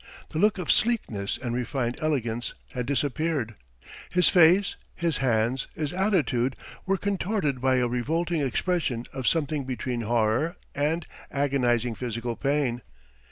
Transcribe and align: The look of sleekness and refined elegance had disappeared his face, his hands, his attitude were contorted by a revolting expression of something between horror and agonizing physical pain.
The 0.31 0.39
look 0.39 0.57
of 0.57 0.71
sleekness 0.71 1.37
and 1.37 1.53
refined 1.55 1.99
elegance 2.01 2.55
had 2.71 2.87
disappeared 2.87 3.53
his 4.11 4.29
face, 4.29 4.75
his 4.95 5.17
hands, 5.17 5.67
his 5.75 5.93
attitude 5.93 6.55
were 6.87 6.97
contorted 6.97 7.61
by 7.61 7.75
a 7.75 7.87
revolting 7.87 8.41
expression 8.41 9.05
of 9.13 9.27
something 9.27 9.63
between 9.63 10.01
horror 10.01 10.55
and 10.73 11.05
agonizing 11.29 11.93
physical 11.93 12.35
pain. 12.35 12.81